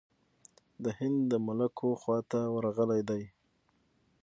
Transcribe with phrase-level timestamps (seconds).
[0.83, 3.23] د هند د ملوکو خواته ورغلی دی.